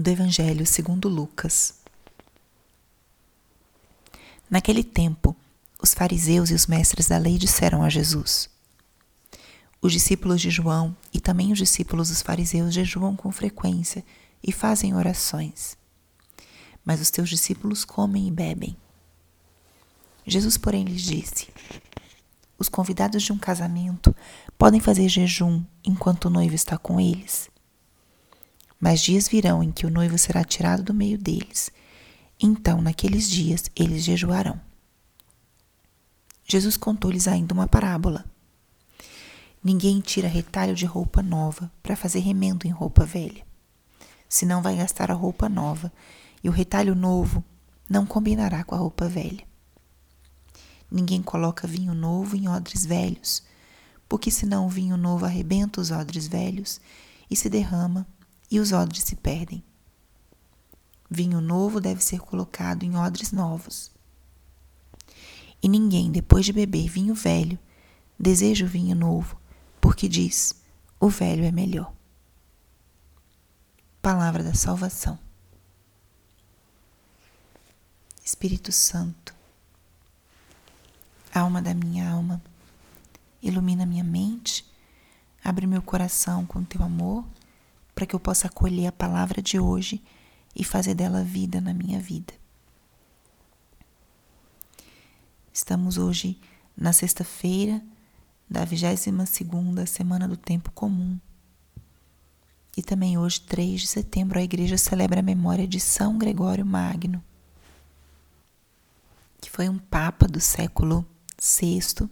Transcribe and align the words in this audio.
do 0.00 0.08
Evangelho 0.08 0.64
segundo 0.64 1.10
Lucas. 1.10 1.74
Naquele 4.48 4.82
tempo, 4.82 5.36
os 5.78 5.92
fariseus 5.92 6.48
e 6.48 6.54
os 6.54 6.66
mestres 6.66 7.08
da 7.08 7.18
lei 7.18 7.36
disseram 7.36 7.82
a 7.82 7.90
Jesus: 7.90 8.48
Os 9.78 9.92
discípulos 9.92 10.40
de 10.40 10.48
João 10.48 10.96
e 11.12 11.20
também 11.20 11.52
os 11.52 11.58
discípulos 11.58 12.08
dos 12.08 12.22
fariseus 12.22 12.72
jejuam 12.72 13.14
com 13.14 13.30
frequência 13.30 14.02
e 14.42 14.50
fazem 14.50 14.94
orações. 14.94 15.76
Mas 16.82 16.98
os 16.98 17.10
teus 17.10 17.28
discípulos 17.28 17.84
comem 17.84 18.26
e 18.26 18.30
bebem. 18.30 18.74
Jesus, 20.26 20.56
porém, 20.56 20.82
lhes 20.82 21.02
disse: 21.02 21.48
Os 22.58 22.70
convidados 22.70 23.22
de 23.22 23.34
um 23.34 23.38
casamento 23.38 24.16
podem 24.56 24.80
fazer 24.80 25.10
jejum 25.10 25.62
enquanto 25.84 26.24
o 26.24 26.30
noivo 26.30 26.54
está 26.54 26.78
com 26.78 26.98
eles. 26.98 27.50
Mas 28.80 29.00
dias 29.00 29.28
virão 29.28 29.62
em 29.62 29.70
que 29.70 29.86
o 29.86 29.90
noivo 29.90 30.16
será 30.16 30.42
tirado 30.42 30.82
do 30.82 30.94
meio 30.94 31.18
deles 31.18 31.70
então, 32.42 32.80
naqueles 32.80 33.28
dias, 33.28 33.70
eles 33.76 34.02
jejuarão. 34.02 34.58
Jesus 36.46 36.74
contou-lhes 36.74 37.28
ainda 37.28 37.52
uma 37.52 37.68
parábola. 37.68 38.24
Ninguém 39.62 40.00
tira 40.00 40.26
retalho 40.26 40.74
de 40.74 40.86
roupa 40.86 41.22
nova 41.22 41.70
para 41.82 41.94
fazer 41.94 42.20
remendo 42.20 42.66
em 42.66 42.70
roupa 42.70 43.04
velha. 43.04 43.44
Senão 44.26 44.62
vai 44.62 44.74
gastar 44.76 45.10
a 45.10 45.14
roupa 45.14 45.50
nova, 45.50 45.92
e 46.42 46.48
o 46.48 46.52
retalho 46.52 46.94
novo 46.94 47.44
não 47.88 48.06
combinará 48.06 48.64
com 48.64 48.74
a 48.74 48.78
roupa 48.78 49.06
velha. 49.06 49.44
Ninguém 50.90 51.20
coloca 51.20 51.68
vinho 51.68 51.92
novo 51.92 52.36
em 52.36 52.48
odres 52.48 52.86
velhos, 52.86 53.42
porque 54.08 54.30
senão 54.30 54.64
o 54.64 54.70
vinho 54.70 54.96
novo 54.96 55.26
arrebenta 55.26 55.78
os 55.78 55.90
odres 55.90 56.26
velhos 56.26 56.80
e 57.30 57.36
se 57.36 57.50
derrama, 57.50 58.06
e 58.50 58.58
os 58.58 58.72
odres 58.72 59.04
se 59.04 59.16
perdem. 59.16 59.62
Vinho 61.08 61.40
novo 61.40 61.80
deve 61.80 62.02
ser 62.02 62.20
colocado 62.20 62.82
em 62.82 62.96
odres 62.96 63.32
novos. 63.32 63.90
E 65.62 65.68
ninguém, 65.68 66.10
depois 66.10 66.44
de 66.44 66.52
beber 66.52 66.88
vinho 66.88 67.14
velho, 67.14 67.58
deseja 68.18 68.64
o 68.64 68.68
vinho 68.68 68.96
novo, 68.96 69.38
porque 69.80 70.08
diz: 70.08 70.54
o 70.98 71.08
velho 71.08 71.44
é 71.44 71.50
melhor. 71.50 71.92
Palavra 74.00 74.42
da 74.42 74.54
salvação. 74.54 75.18
Espírito 78.24 78.70
Santo, 78.70 79.34
alma 81.34 81.60
da 81.60 81.74
minha 81.74 82.08
alma, 82.08 82.40
ilumina 83.42 83.84
minha 83.84 84.04
mente, 84.04 84.64
abre 85.42 85.66
meu 85.66 85.82
coração 85.82 86.46
com 86.46 86.62
teu 86.62 86.82
amor, 86.82 87.26
para 88.00 88.06
que 88.06 88.16
eu 88.16 88.20
possa 88.20 88.46
acolher 88.46 88.86
a 88.86 88.92
palavra 88.92 89.42
de 89.42 89.60
hoje 89.60 90.02
e 90.56 90.64
fazer 90.64 90.94
dela 90.94 91.22
vida 91.22 91.60
na 91.60 91.74
minha 91.74 92.00
vida. 92.00 92.32
Estamos 95.52 95.98
hoje 95.98 96.40
na 96.74 96.94
sexta-feira 96.94 97.82
da 98.48 98.64
22 98.64 99.28
segunda 99.28 99.84
semana 99.84 100.26
do 100.26 100.34
tempo 100.34 100.72
comum. 100.72 101.20
E 102.74 102.82
também 102.82 103.18
hoje, 103.18 103.42
3 103.42 103.82
de 103.82 103.86
setembro, 103.86 104.38
a 104.38 104.42
igreja 104.42 104.78
celebra 104.78 105.20
a 105.20 105.22
memória 105.22 105.68
de 105.68 105.78
São 105.78 106.16
Gregório 106.16 106.64
Magno, 106.64 107.22
que 109.42 109.50
foi 109.50 109.68
um 109.68 109.76
papa 109.76 110.26
do 110.26 110.40
século 110.40 111.04
VI, 111.38 112.08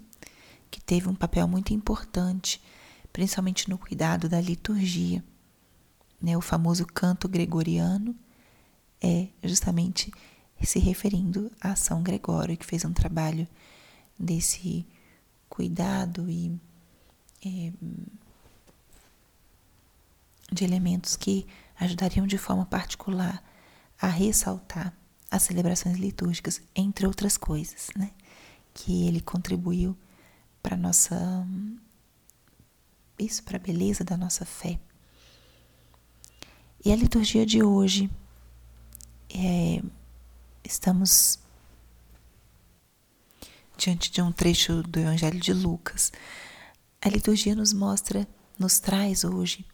que 0.70 0.82
teve 0.82 1.08
um 1.08 1.14
papel 1.14 1.48
muito 1.48 1.72
importante, 1.72 2.60
principalmente 3.10 3.70
no 3.70 3.78
cuidado 3.78 4.28
da 4.28 4.38
liturgia, 4.38 5.24
né, 6.20 6.36
o 6.36 6.40
famoso 6.40 6.86
canto 6.86 7.28
gregoriano 7.28 8.14
é 9.00 9.28
justamente 9.42 10.12
se 10.62 10.78
referindo 10.78 11.50
a 11.60 11.76
São 11.76 12.02
Gregório, 12.02 12.56
que 12.56 12.66
fez 12.66 12.84
um 12.84 12.92
trabalho 12.92 13.46
desse 14.18 14.86
cuidado 15.48 16.28
e 16.28 16.58
é, 17.44 17.72
de 20.52 20.64
elementos 20.64 21.16
que 21.16 21.46
ajudariam 21.78 22.26
de 22.26 22.36
forma 22.38 22.66
particular 22.66 23.42
a 24.00 24.08
ressaltar 24.08 24.92
as 25.30 25.42
celebrações 25.42 25.98
litúrgicas, 25.98 26.60
entre 26.74 27.06
outras 27.06 27.36
coisas, 27.36 27.88
né? 27.96 28.10
Que 28.72 29.06
ele 29.06 29.20
contribuiu 29.20 29.96
para 30.62 30.76
nossa 30.76 31.46
isso 33.18 33.42
para 33.42 33.56
a 33.56 33.60
beleza 33.60 34.04
da 34.04 34.16
nossa 34.16 34.44
fé. 34.44 34.78
E 36.84 36.92
a 36.92 36.96
liturgia 36.96 37.44
de 37.44 37.60
hoje 37.60 38.08
é, 39.30 39.82
estamos 40.62 41.40
diante 43.76 44.12
de 44.12 44.22
um 44.22 44.30
trecho 44.30 44.82
do 44.84 45.00
Evangelho 45.00 45.40
de 45.40 45.52
Lucas. 45.52 46.12
A 47.02 47.08
liturgia 47.08 47.56
nos 47.56 47.72
mostra, 47.72 48.28
nos 48.56 48.78
traz 48.78 49.24
hoje 49.24 49.66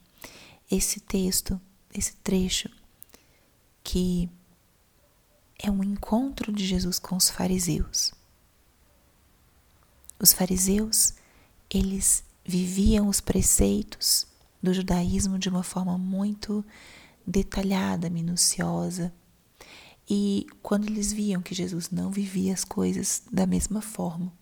esse 0.70 0.98
texto, 0.98 1.60
esse 1.92 2.14
trecho 2.16 2.70
que 3.82 4.30
é 5.58 5.70
um 5.70 5.84
encontro 5.84 6.50
de 6.50 6.66
Jesus 6.66 6.98
com 6.98 7.16
os 7.16 7.28
fariseus. 7.28 8.14
Os 10.18 10.32
fariseus, 10.32 11.12
eles 11.68 12.24
viviam 12.46 13.08
os 13.08 13.20
preceitos 13.20 14.26
do 14.64 14.72
judaísmo 14.72 15.38
de 15.38 15.50
uma 15.50 15.62
forma 15.62 15.98
muito 15.98 16.64
detalhada, 17.26 18.08
minuciosa, 18.08 19.12
e 20.08 20.46
quando 20.62 20.86
eles 20.86 21.12
viam 21.12 21.42
que 21.42 21.54
Jesus 21.54 21.90
não 21.90 22.10
vivia 22.10 22.52
as 22.52 22.64
coisas 22.64 23.22
da 23.30 23.46
mesma 23.46 23.80
forma, 23.80 24.32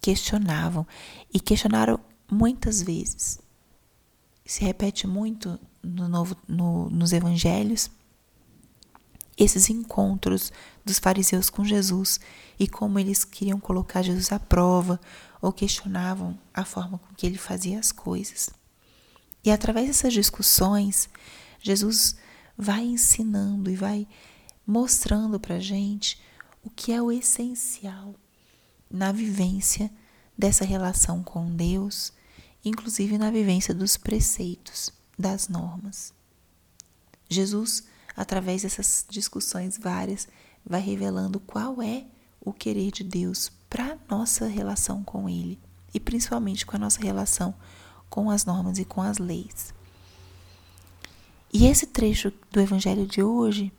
questionavam 0.00 0.86
e 1.32 1.40
questionaram 1.40 1.98
muitas 2.30 2.82
vezes. 2.82 3.40
Se 4.44 4.62
repete 4.62 5.06
muito 5.06 5.58
no 5.82 6.08
novo, 6.08 6.36
no, 6.46 6.90
nos 6.90 7.12
evangelhos 7.12 7.90
esses 9.36 9.70
encontros 9.70 10.52
dos 10.84 10.98
fariseus 10.98 11.48
com 11.48 11.64
Jesus 11.64 12.20
e 12.58 12.68
como 12.68 12.98
eles 12.98 13.24
queriam 13.24 13.58
colocar 13.58 14.02
Jesus 14.02 14.32
à 14.32 14.38
prova 14.38 15.00
ou 15.40 15.50
questionavam 15.50 16.38
a 16.52 16.64
forma 16.64 16.98
com 16.98 17.14
que 17.14 17.26
ele 17.26 17.38
fazia 17.38 17.78
as 17.78 17.90
coisas. 17.90 18.50
E 19.44 19.50
através 19.50 19.86
dessas 19.86 20.12
discussões, 20.12 21.08
Jesus 21.60 22.16
vai 22.56 22.84
ensinando 22.84 23.70
e 23.70 23.76
vai 23.76 24.06
mostrando 24.66 25.40
para 25.40 25.58
gente 25.58 26.20
o 26.62 26.70
que 26.70 26.92
é 26.92 27.00
o 27.00 27.10
essencial 27.10 28.14
na 28.90 29.12
vivência 29.12 29.90
dessa 30.36 30.64
relação 30.64 31.22
com 31.22 31.54
Deus, 31.54 32.12
inclusive 32.64 33.16
na 33.16 33.30
vivência 33.30 33.74
dos 33.74 33.96
preceitos, 33.96 34.92
das 35.18 35.48
normas. 35.48 36.12
Jesus, 37.28 37.84
através 38.16 38.62
dessas 38.62 39.06
discussões 39.08 39.78
várias, 39.78 40.28
vai 40.64 40.80
revelando 40.80 41.40
qual 41.40 41.80
é 41.80 42.04
o 42.40 42.52
querer 42.52 42.90
de 42.90 43.04
Deus 43.04 43.50
para 43.68 43.98
nossa 44.08 44.46
relação 44.46 45.04
com 45.04 45.28
Ele 45.28 45.58
e 45.94 46.00
principalmente 46.00 46.66
com 46.66 46.76
a 46.76 46.78
nossa 46.78 47.00
relação 47.00 47.52
com 47.52 47.58
as 48.30 48.44
normas 48.44 48.78
e 48.78 48.84
com 48.84 49.00
as 49.00 49.18
leis. 49.18 49.72
E 51.52 51.66
esse 51.66 51.86
trecho 51.86 52.32
do 52.50 52.60
Evangelho 52.60 53.06
de 53.06 53.22
hoje 53.22 53.72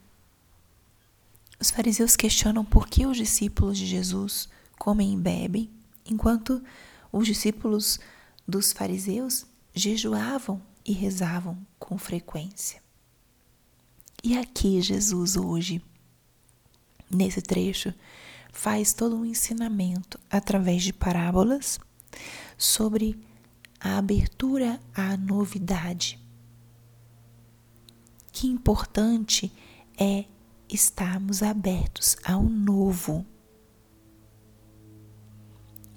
os 1.62 1.70
fariseus 1.70 2.16
questionam 2.16 2.66
por 2.66 2.88
que 2.88 3.06
os 3.06 3.16
discípulos 3.16 3.78
de 3.78 3.86
Jesus 3.86 4.50
comem 4.80 5.14
e 5.14 5.18
bebem, 5.18 5.70
enquanto 6.04 6.60
os 7.12 7.28
discípulos 7.28 8.00
dos 8.48 8.74
fariseus 8.74 9.46
jejuavam 9.72 10.60
e 10.84 10.92
rezavam 10.92 11.56
com 11.78 12.00
frequência. 12.00 12.82
E 14.24 14.36
aqui 14.36 14.82
Jesus 14.82 15.38
hoje, 15.38 15.84
nesse 17.10 17.44
trecho, 17.44 17.94
faz 18.52 18.92
todo 18.92 19.16
um 19.16 19.24
ensinamento 19.24 20.20
através 20.32 20.82
de 20.82 20.92
parábolas 20.92 21.80
sobre 22.58 23.20
a 23.84 23.98
abertura 23.98 24.80
à 24.94 25.18
novidade. 25.18 26.20
Que 28.32 28.48
importante 28.48 29.52
é 30.00 30.26
estarmos 30.70 31.42
abertos 31.42 32.16
ao 32.24 32.44
novo. 32.44 33.26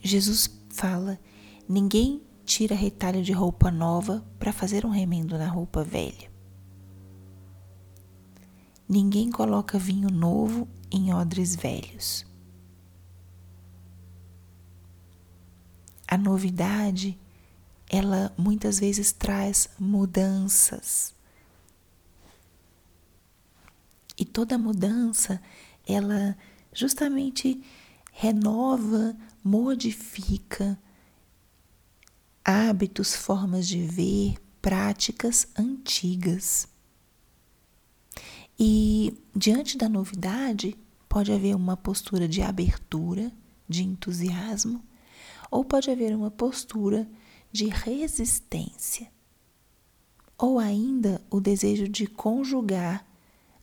Jesus 0.01 0.51
fala: 0.71 1.21
ninguém 1.69 2.23
tira 2.45 2.75
retalho 2.75 3.23
de 3.23 3.33
roupa 3.33 3.71
nova 3.71 4.25
para 4.39 4.53
fazer 4.53 4.87
um 4.87 4.91
remendo 4.91 5.37
na 5.37 5.47
roupa 5.47 5.85
velha. 5.85 6.33
Ninguém 8.89 9.31
coloca 9.31 9.79
vinho 9.79 10.11
novo 10.11 10.69
em 10.91 11.13
odres 11.13 11.57
velhos. 11.57 12.27
A 16.07 16.19
novidade, 16.19 17.19
ela 17.95 18.33
muitas 18.37 18.79
vezes 18.79 19.13
traz 19.13 19.69
mudanças 19.79 21.15
E 24.17 24.25
toda 24.25 24.57
mudança, 24.57 25.41
ela 25.87 26.37
justamente 26.73 27.63
renova, 28.13 29.17
modifica 29.43 30.79
hábitos, 32.45 33.15
formas 33.17 33.67
de 33.67 33.83
ver, 33.83 34.37
práticas 34.63 35.49
antigas. 35.59 36.69
E 38.59 39.19
diante 39.35 39.77
da 39.77 39.89
novidade, 39.89 40.77
pode 41.09 41.33
haver 41.33 41.57
uma 41.57 41.77
postura 41.77 42.29
de 42.29 42.41
abertura, 42.41 43.33
de 43.69 43.83
entusiasmo, 43.83 44.83
ou 45.51 45.65
pode 45.65 45.91
haver 45.91 46.15
uma 46.15 46.31
postura 46.31 47.09
de 47.55 47.67
resistência, 47.67 49.09
ou 50.37 50.59
ainda 50.59 51.23
o 51.31 51.39
desejo 51.39 51.89
de 51.89 52.05
conjugar 52.05 53.07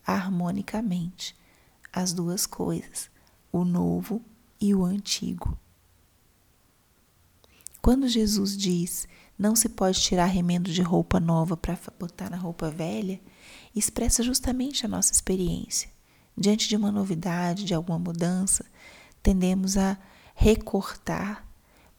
harmonicamente 0.08 1.36
as 1.92 2.14
duas 2.14 2.46
coisas, 2.46 3.12
o 3.52 3.66
novo 3.66 4.24
e 4.62 4.74
o 4.74 4.86
antigo. 4.86 5.60
Quando 7.82 8.08
Jesus 8.08 8.56
diz 8.56 9.10
não 9.38 9.58
se 9.58 9.68
pode 9.68 10.00
tirar 10.00 10.28
remendo 10.28 10.72
de 10.72 10.82
roupa 10.82 11.20
nova 11.20 11.58
para 11.58 11.78
botar 12.00 12.30
na 12.30 12.38
roupa 12.38 12.72
velha, 12.72 13.20
expressa 13.76 14.24
justamente 14.24 14.86
a 14.86 14.90
nossa 14.90 15.12
experiência. 15.12 15.90
Diante 16.38 16.70
de 16.70 16.78
uma 16.78 16.94
novidade, 16.94 17.66
de 17.66 17.74
alguma 17.74 18.00
mudança, 18.00 18.64
tendemos 19.22 19.76
a 19.76 19.98
recortar 20.34 21.46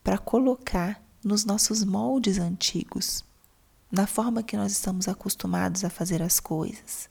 para 0.02 0.16
colocar 0.16 1.01
nos 1.24 1.44
nossos 1.44 1.84
moldes 1.84 2.38
antigos, 2.38 3.24
na 3.90 4.06
forma 4.06 4.42
que 4.42 4.56
nós 4.56 4.72
estamos 4.72 5.06
acostumados 5.08 5.84
a 5.84 5.90
fazer 5.90 6.22
as 6.22 6.40
coisas. 6.40 7.08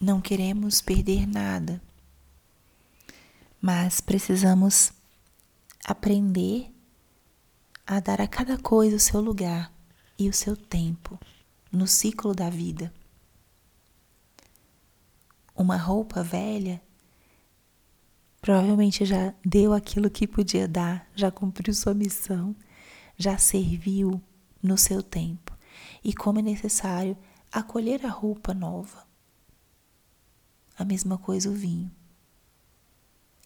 Não 0.00 0.20
queremos 0.20 0.80
perder 0.80 1.26
nada, 1.26 1.80
mas 3.60 4.00
precisamos 4.00 4.92
aprender 5.84 6.70
a 7.86 8.00
dar 8.00 8.20
a 8.20 8.28
cada 8.28 8.58
coisa 8.58 8.96
o 8.96 9.00
seu 9.00 9.20
lugar 9.20 9.72
e 10.18 10.28
o 10.28 10.32
seu 10.32 10.56
tempo 10.56 11.18
no 11.70 11.86
ciclo 11.86 12.34
da 12.34 12.48
vida. 12.48 12.92
Uma 15.56 15.76
roupa 15.76 16.22
velha 16.22 16.80
provavelmente 18.44 19.06
já 19.06 19.32
deu 19.42 19.72
aquilo 19.72 20.10
que 20.10 20.28
podia 20.28 20.68
dar, 20.68 21.08
já 21.16 21.30
cumpriu 21.30 21.72
sua 21.72 21.94
missão, 21.94 22.54
já 23.16 23.38
serviu 23.38 24.20
no 24.62 24.76
seu 24.76 25.02
tempo. 25.02 25.56
E 26.04 26.12
como 26.12 26.40
é 26.40 26.42
necessário 26.42 27.16
acolher 27.50 28.04
a 28.04 28.10
roupa 28.10 28.52
nova. 28.52 29.06
A 30.76 30.84
mesma 30.84 31.16
coisa 31.16 31.48
o 31.48 31.54
vinho. 31.54 31.90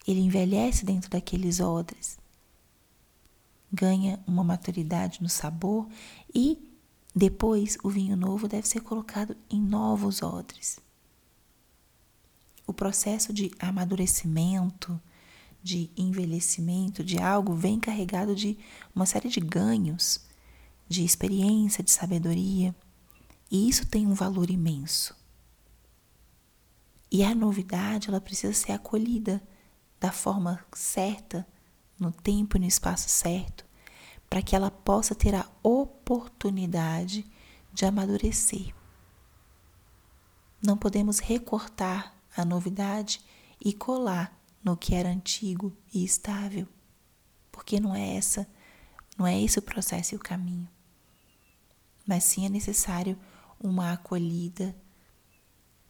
Ele 0.05 0.19
envelhece 0.19 0.83
dentro 0.83 1.09
daqueles 1.09 1.61
odres 1.61 2.19
ganha 3.71 4.19
uma 4.27 4.43
maturidade 4.43 5.21
no 5.21 5.29
sabor 5.29 5.87
e 6.33 6.57
depois 7.15 7.77
o 7.83 7.89
vinho 7.89 8.17
novo 8.17 8.47
deve 8.47 8.67
ser 8.67 8.81
colocado 8.81 9.37
em 9.49 9.61
novos 9.61 10.21
odres. 10.21 10.79
O 12.69 12.73
processo 12.73 13.33
de 13.33 13.49
amadurecimento, 13.57 15.01
de 15.63 15.89
envelhecimento 15.97 17.03
de 17.03 17.17
algo 17.17 17.55
vem 17.55 17.79
carregado 17.79 18.35
de 18.35 18.59
uma 18.93 19.07
série 19.07 19.27
de 19.27 19.39
ganhos, 19.39 20.23
de 20.87 21.03
experiência, 21.03 21.83
de 21.83 21.89
sabedoria, 21.89 22.75
e 23.49 23.67
isso 23.67 23.87
tem 23.87 24.05
um 24.05 24.13
valor 24.13 24.51
imenso. 24.51 25.15
E 27.11 27.23
a 27.23 27.33
novidade, 27.33 28.07
ela 28.07 28.21
precisa 28.21 28.53
ser 28.53 28.73
acolhida 28.73 29.41
da 29.99 30.11
forma 30.11 30.63
certa 30.71 31.47
no 31.99 32.11
tempo 32.11 32.55
e 32.55 32.59
no 32.59 32.67
espaço 32.67 33.09
certo, 33.09 33.65
para 34.29 34.43
que 34.43 34.55
ela 34.55 34.69
possa 34.69 35.15
ter 35.15 35.33
a 35.33 35.49
oportunidade 35.63 37.25
de 37.73 37.83
amadurecer. 37.83 38.75
Não 40.61 40.77
podemos 40.77 41.17
recortar 41.17 42.18
a 42.35 42.45
novidade 42.45 43.21
e 43.63 43.73
colar 43.73 44.37
no 44.63 44.75
que 44.75 44.93
era 44.95 45.09
antigo 45.09 45.75
e 45.93 46.03
estável, 46.03 46.67
porque 47.51 47.79
não 47.79 47.95
é 47.95 48.15
essa, 48.15 48.47
não 49.17 49.25
é 49.25 49.41
esse 49.41 49.59
o 49.59 49.61
processo 49.61 50.15
e 50.15 50.17
o 50.17 50.19
caminho. 50.19 50.67
Mas 52.05 52.23
sim 52.23 52.45
é 52.45 52.49
necessário 52.49 53.17
uma 53.59 53.93
acolhida 53.93 54.75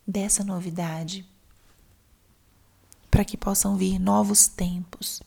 dessa 0.07 0.43
novidade 0.43 1.25
para 3.09 3.25
que 3.25 3.37
possam 3.37 3.75
vir 3.75 3.99
novos 3.99 4.47
tempos, 4.47 5.21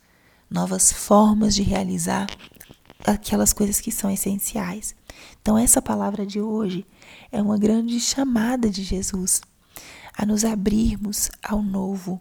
novas 0.51 0.93
formas 0.93 1.55
de 1.55 1.63
realizar 1.63 2.27
aquelas 3.05 3.53
coisas 3.53 3.81
que 3.81 3.91
são 3.91 4.11
essenciais. 4.11 4.95
Então, 5.41 5.59
essa 5.59 5.83
palavra 5.83 6.25
de 6.25 6.41
hoje 6.41 6.87
é 7.31 7.43
uma 7.43 7.59
grande 7.59 7.99
chamada 8.01 8.71
de 8.71 8.83
Jesus 8.83 9.41
a 10.17 10.27
nos 10.27 10.45
abrirmos 10.45 11.31
ao 11.43 11.63
novo, 11.63 12.21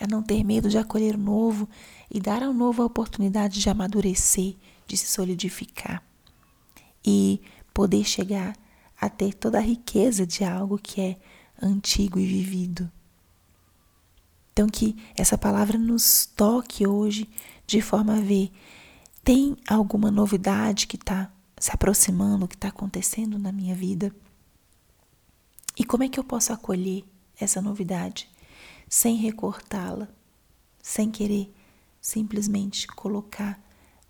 a 0.00 0.06
não 0.06 0.22
ter 0.22 0.44
medo 0.44 0.68
de 0.68 0.78
acolher 0.78 1.14
o 1.14 1.18
novo 1.18 1.68
e 2.10 2.20
dar 2.20 2.42
ao 2.42 2.52
novo 2.52 2.82
a 2.82 2.86
oportunidade 2.86 3.60
de 3.60 3.68
amadurecer, 3.68 4.56
de 4.86 4.96
se 4.96 5.06
solidificar 5.06 6.02
e 7.04 7.40
poder 7.72 8.04
chegar 8.04 8.56
a 9.00 9.08
ter 9.08 9.34
toda 9.34 9.58
a 9.58 9.62
riqueza 9.62 10.26
de 10.26 10.44
algo 10.44 10.78
que 10.78 11.00
é 11.00 11.16
antigo 11.60 12.18
e 12.18 12.26
vivido. 12.26 12.90
Então, 14.52 14.66
que 14.68 14.96
essa 15.14 15.36
palavra 15.36 15.78
nos 15.78 16.26
toque 16.26 16.86
hoje 16.86 17.28
de 17.66 17.80
forma 17.80 18.16
a 18.16 18.20
ver: 18.20 18.50
tem 19.22 19.56
alguma 19.68 20.10
novidade 20.10 20.86
que 20.86 20.96
está 20.96 21.30
se 21.58 21.70
aproximando, 21.70 22.48
que 22.48 22.54
está 22.54 22.68
acontecendo 22.68 23.38
na 23.38 23.52
minha 23.52 23.74
vida? 23.74 24.14
E 25.78 25.84
como 25.84 26.02
é 26.02 26.08
que 26.08 26.18
eu 26.18 26.24
posso 26.24 26.54
acolher 26.54 27.04
essa 27.38 27.60
novidade 27.60 28.30
sem 28.88 29.16
recortá-la, 29.16 30.08
sem 30.82 31.10
querer 31.10 31.54
simplesmente 32.00 32.86
colocar 32.86 33.62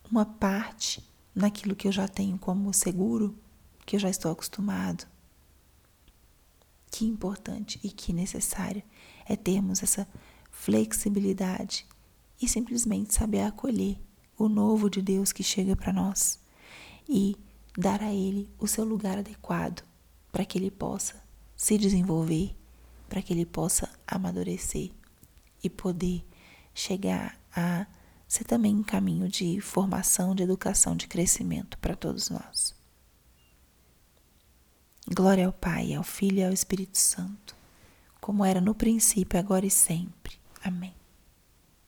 uma 0.09 0.25
parte 0.25 1.03
naquilo 1.35 1.75
que 1.75 1.89
eu 1.89 1.93
já 1.93 2.07
tenho 2.07 2.39
como 2.39 2.73
seguro, 2.73 3.37
que 3.85 3.97
eu 3.97 4.01
já 4.01 4.09
estou 4.09 4.31
acostumado? 4.31 5.09
Que 6.89 7.05
importante 7.05 7.81
e 7.83 7.91
que 7.91 8.13
necessário 8.13 8.83
é 9.25 9.35
termos 9.35 9.83
essa 9.83 10.07
flexibilidade 10.53 11.85
e 12.41 12.49
simplesmente 12.49 13.13
saber 13.13 13.41
acolher 13.41 13.99
o 14.39 14.49
novo 14.49 14.89
de 14.89 15.03
Deus 15.03 15.33
que 15.33 15.43
chega 15.43 15.75
para 15.75 15.93
nós 15.93 16.39
e 17.09 17.37
dar 17.77 18.03
a 18.03 18.13
Ele 18.13 18.49
o 18.57 18.69
seu 18.69 18.85
lugar 18.85 19.19
adequado 19.19 19.83
para 20.31 20.45
que 20.45 20.59
Ele 20.59 20.71
possa 20.71 21.26
se 21.57 21.79
desenvolver, 21.79 22.55
para 23.09 23.23
que 23.23 23.33
Ele 23.33 23.47
possa 23.47 23.89
amadurecer 24.07 24.91
e 25.63 25.71
poder 25.71 26.25
chegar 26.75 27.41
a 27.55 27.87
ser 28.29 28.45
também 28.45 28.75
um 28.75 28.83
caminho 28.83 29.29
de 29.29 29.61
formação, 29.61 30.35
de 30.35 30.43
educação, 30.43 30.97
de 30.97 31.07
crescimento 31.07 31.79
para 31.79 31.97
todos 31.97 32.29
nós. 32.29 32.75
Glória 35.09 35.47
ao 35.47 35.53
Pai, 35.53 35.95
ao 35.95 36.03
Filho 36.03 36.39
e 36.39 36.45
ao 36.45 36.53
Espírito 36.53 36.99
Santo, 36.99 37.55
como 38.21 38.45
era 38.45 38.61
no 38.61 38.75
princípio, 38.75 39.39
agora 39.39 39.65
e 39.65 39.71
sempre. 39.71 40.37
Amém. 40.63 40.93